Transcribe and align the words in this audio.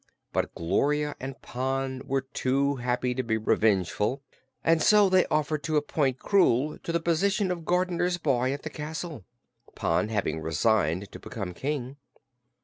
But 0.33 0.55
Gloria 0.55 1.15
and 1.19 1.39
Pon 1.43 2.01
were 2.07 2.21
too 2.21 2.77
happy 2.77 3.13
to 3.13 3.21
be 3.21 3.37
revengeful 3.37 4.23
and 4.63 4.81
so 4.81 5.09
they 5.09 5.27
offered 5.27 5.61
to 5.65 5.77
appoint 5.77 6.17
Krewl 6.17 6.79
to 6.81 6.91
the 6.91 6.99
position 6.99 7.51
of 7.51 7.65
gardener's 7.65 8.17
boy 8.17 8.51
at 8.51 8.63
the 8.63 8.71
castle, 8.71 9.25
Pon 9.75 10.09
having 10.09 10.39
resigned 10.41 11.11
to 11.11 11.19
become 11.19 11.53
King. 11.53 11.97